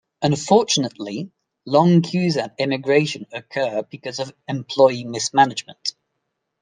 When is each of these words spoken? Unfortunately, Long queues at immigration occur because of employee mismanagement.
Unfortunately, 0.23 1.29
Long 1.63 2.01
queues 2.01 2.35
at 2.35 2.55
immigration 2.57 3.27
occur 3.31 3.83
because 3.83 4.17
of 4.17 4.33
employee 4.47 5.03
mismanagement. 5.03 5.93